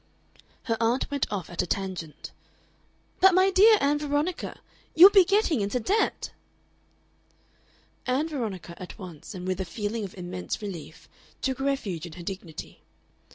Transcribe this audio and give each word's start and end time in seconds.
Her 0.63 0.77
aunt 0.79 1.11
went 1.11 1.31
off 1.31 1.47
at 1.51 1.61
a 1.61 1.67
tangent. 1.67 2.31
"But 3.19 3.35
my 3.35 3.51
dear 3.51 3.77
Ann 3.79 3.99
Veronica, 3.99 4.59
you 4.95 5.05
will 5.05 5.11
be 5.11 5.23
getting 5.23 5.61
into 5.61 5.79
debt!" 5.79 6.31
Ann 8.07 8.27
Veronica 8.27 8.73
at 8.81 8.97
once, 8.97 9.35
and 9.35 9.47
with 9.47 9.61
a 9.61 9.63
feeling 9.63 10.03
of 10.03 10.17
immense 10.17 10.59
relief, 10.59 11.07
took 11.43 11.59
refuge 11.59 12.07
in 12.07 12.13
her 12.13 12.23
dignity. 12.23 12.81